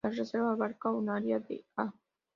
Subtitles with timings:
[0.05, 1.91] La reserva abarca un área de ha.